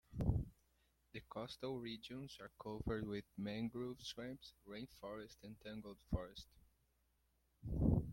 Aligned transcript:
The 1.13 1.19
coastal 1.29 1.79
regions 1.79 2.35
are 2.39 2.49
covered 2.59 3.05
with 3.07 3.25
Mangrove 3.37 4.01
swamps, 4.01 4.55
rain 4.65 4.87
forest 4.99 5.37
and 5.43 5.55
tangled 5.63 5.99
forest. 6.09 6.47